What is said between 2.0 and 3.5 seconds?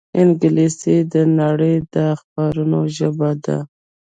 اخبارونو ژبه